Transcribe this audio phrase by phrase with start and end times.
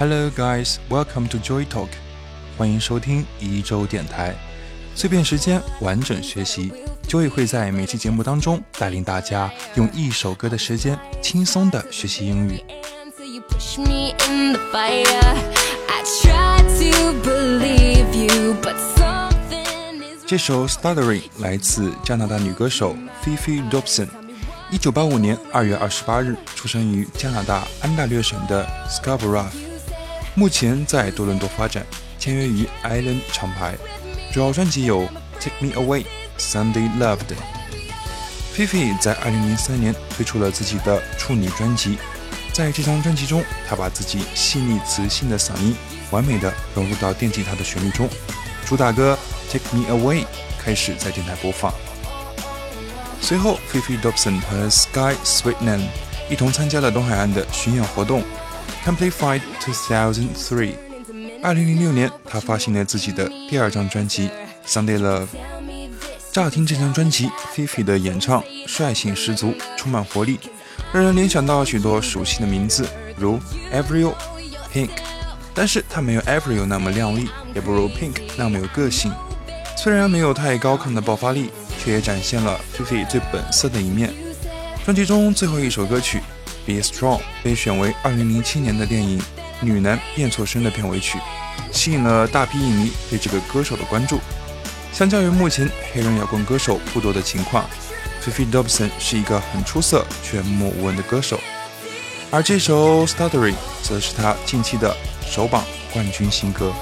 [0.00, 1.90] Hello guys, welcome to Joy Talk，
[2.56, 4.34] 欢迎收听一周电台，
[4.94, 6.72] 碎片时间完整学习。
[7.06, 12.64] Joy 会在每期节目当中带领大家用一首歌的时间轻松的学习英语。
[20.26, 24.08] 这首 Stuttering 来自加拿大女歌手 Fifi Dobson，
[24.70, 29.50] 一九八五年二月二十八日出生于加拿大安大略省的 Scarborough，
[30.34, 31.84] 目前在多伦多发展，
[32.18, 33.74] 签约于 Island 厂牌，
[34.32, 35.08] 主要专辑有
[35.40, 36.04] Take Me Away、
[36.38, 37.34] Sunday Loved。
[38.54, 41.98] Fifi 在二零零三年推出了自己的处女专辑，
[42.52, 45.74] 在这张专辑中，她把自己细腻磁性的嗓音
[46.10, 48.08] 完美的融入到电吉他的旋律中，
[48.66, 49.18] 主打歌。
[49.52, 50.26] Take Me Away
[50.60, 51.74] 开始在电台播放。
[53.20, 55.80] 随后，Fifi Dobson 和 Sky Sweetnam
[56.30, 58.22] 一同参加了东海岸的巡演活动。
[58.86, 60.72] Amplified 2003，
[61.42, 64.28] 二零零六年，他发行了自己的第二张专辑
[64.66, 65.22] 《Sunday Love》。
[66.32, 70.40] 乍听这张专辑，Fifi 的演唱率性十足，充满活力，
[70.92, 73.38] 让人联想到许多熟悉的名字，如
[73.72, 74.14] Avril、
[74.72, 74.90] Pink。
[75.52, 79.12] 但是她没有 Avril 那么靓丽，也不如 Pink 那么有个性。
[79.76, 84.10] 虽然没有太高亢的爆发力，却也展现了菲菲最本色的一面。
[84.84, 86.18] 专辑中最后一首歌曲
[86.66, 89.18] 《Be Strong》被选为2007年的电影
[89.60, 91.18] 《女男变错身》的片尾曲，
[91.72, 94.20] 吸引了大批影迷对这个歌手的关注。
[94.92, 97.64] 相较于目前黑人摇滚歌手不多的情况，
[98.20, 101.40] 菲菲· Dobson 是一个很出色却默默无闻的歌手。
[102.30, 104.96] 而这首《Stuttering》则是他近期的
[105.28, 106.72] 首榜冠军新歌。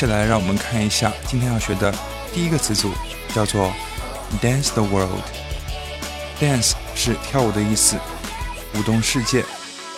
[0.00, 1.94] 接下来，让我们看一下今天要学的
[2.32, 2.90] 第一个词组，
[3.34, 3.70] 叫做
[4.40, 5.20] “dance the world”。
[6.40, 7.98] dance 是跳舞的意思，
[8.74, 9.44] 舞动世界，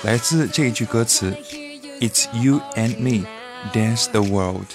[0.03, 1.33] 来自这一句歌词
[2.01, 3.25] ：“It's you and me
[3.73, 4.67] dance the world”，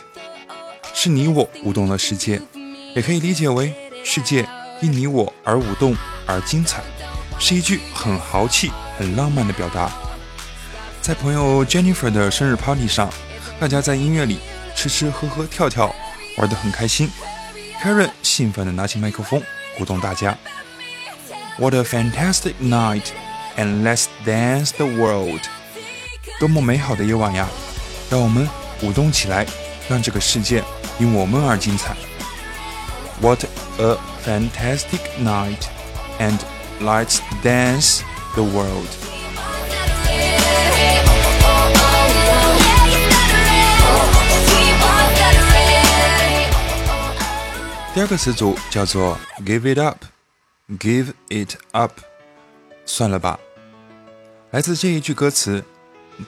[0.93, 2.41] 是你我舞动了世界，
[2.95, 3.73] 也可以理解为
[4.05, 4.47] 世界
[4.79, 5.93] 因你我而舞动
[6.25, 6.81] 而精彩，
[7.37, 9.91] 是一句很豪气、很浪漫的表达。
[11.01, 13.09] 在朋友 Jennifer 的生日 party 上，
[13.59, 14.39] 大家在音乐里。
[14.77, 15.93] 吃吃喝喝跳跳，
[16.37, 17.09] 玩得很开心。
[17.81, 19.41] Karen 兴奋地拿起麦克风，
[19.75, 20.37] 鼓动大家
[21.57, 23.05] ：“What a fantastic night!
[23.57, 25.41] And let's dance the world！”
[26.39, 27.47] 多么美好的夜晚呀！
[28.11, 28.47] 让我们
[28.83, 29.47] 舞动起来，
[29.89, 30.63] 让这个世界
[30.99, 31.95] 因我们而精彩。
[33.19, 33.45] What
[33.79, 35.63] a fantastic night!
[36.19, 36.37] And
[36.79, 38.01] let's dance
[38.35, 39.06] the world!
[47.97, 51.91] 第二个词组叫做 give it up，give it up，
[52.85, 53.39] 算了吧。
[54.51, 55.65] 来自这一句歌词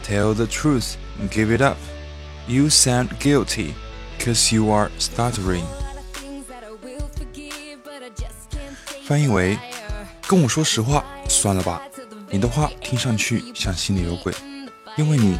[0.03, 5.61] ，Tell the truth，give it up，you sound guilty，cause you are stuttering。
[9.05, 9.55] 翻译为：
[10.27, 11.83] 跟我说实话，算了吧。
[12.31, 14.33] 你的话听上去像心里有鬼，
[14.97, 15.37] 因为你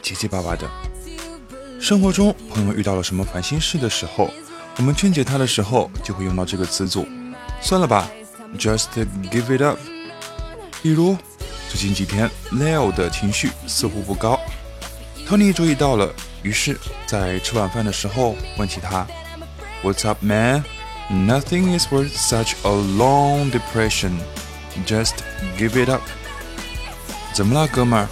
[0.00, 0.70] 结结巴巴的。
[1.80, 4.30] 生活中，朋友遇到了什么烦心事的时候。
[4.78, 7.06] 我们劝解他的时候，就会用到这个词组。
[7.60, 8.10] 算了吧
[8.58, 8.86] ，just
[9.30, 9.78] give it up。
[10.82, 11.16] 比如，
[11.68, 14.40] 最近几天，Leo 的情绪似乎不高
[15.28, 16.12] ，Tony 注意到了，
[16.42, 19.06] 于是，在吃晚饭的时候问起他
[19.84, 20.64] ：“What's up, man?
[21.10, 24.12] Nothing is worth such a long depression.
[24.86, 25.12] Just
[25.58, 26.02] give it up。”
[27.32, 28.08] 怎么了，哥们儿？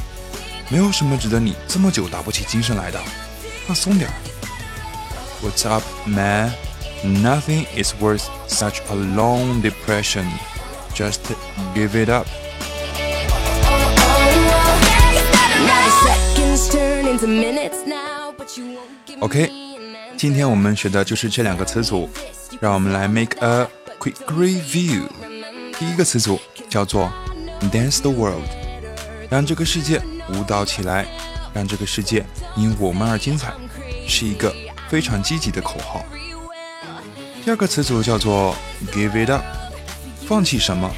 [0.69, 3.01] 没有什么值得你这么久打不起精神来的，
[3.67, 4.15] 放松点儿。
[5.42, 6.52] What's up, man?
[7.04, 10.26] Nothing is worth such a long depression.
[10.94, 11.20] Just
[11.74, 12.26] give it up.
[19.20, 19.52] OK，
[20.18, 22.10] 今天我们学的就是这两个词组，
[22.60, 23.68] 让我们来 make a
[24.00, 25.08] quick review。
[25.78, 26.40] 第一个词组
[26.70, 27.12] 叫做
[27.72, 28.46] dance the world，
[29.30, 31.06] 让这个世界舞蹈起来，
[31.54, 32.26] 让这个世界
[32.56, 33.52] 因我们而精彩，
[34.08, 34.54] 是一个
[34.91, 36.05] 非常积极的口号。
[37.45, 38.57] 第二个词组叫做
[38.93, 39.43] give it up，
[40.27, 40.91] 放弃什么？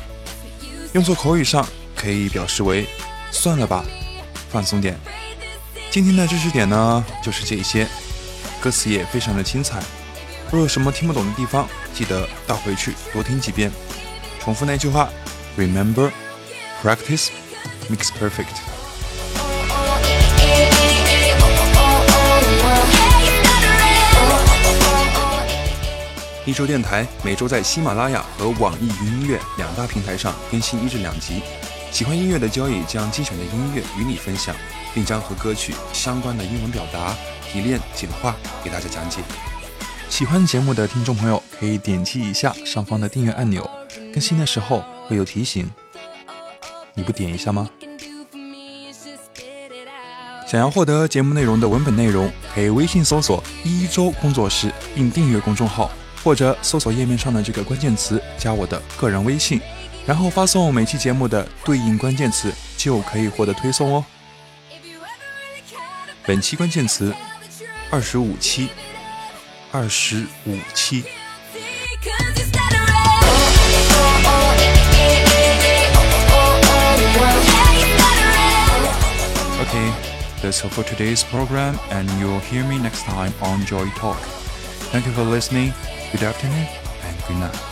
[0.95, 2.87] 用作口语上可以表示为
[3.31, 3.85] 算了吧，
[4.51, 4.99] 放松点。
[5.91, 7.87] 今天的知识点呢就是这些，
[8.63, 9.83] 歌词也非常的精彩。
[10.51, 13.71] 若有什么听不懂的地方，记得倒回去多听几遍。
[14.41, 15.11] 重复那句话
[15.57, 16.11] ：Remember,
[16.83, 17.29] practice
[17.91, 18.72] makes perfect。
[26.45, 31.41] 一周电台每周在喜马拉雅和网易云音乐两大平台上更新一至两集。
[31.93, 34.53] 喜欢音乐的交易将精选的音乐与你分享，
[34.93, 37.15] 并将和歌曲相关的英文表达
[37.49, 38.35] 提炼简化
[38.65, 39.21] 给大家讲解。
[40.09, 43.69] 喜欢节目的听众朋友可以点击一下上方的订阅按钮，
[44.13, 45.71] 更新的时候会有提醒。
[46.95, 47.71] 你不点一下吗？
[50.49, 55.91] 想要获得节目内容的文本内容，可以微信搜索“一周工作室”并订阅公众号，
[56.23, 59.61] 或者搜索页面上的这个关键词加我的个人微信，
[60.07, 64.05] 然后发送每期节目的对应关键词，就可以获得推送哦。
[66.25, 67.13] 本期关键词：
[67.91, 68.69] 二十五期，
[69.71, 71.05] 二十五期。
[79.61, 79.93] Okay.
[80.43, 84.19] That's all for today's program, and you'll hear me next time on Joy Talk.
[84.91, 85.73] Thank you for listening.
[86.13, 86.69] Good afternoon
[87.05, 87.72] and good night.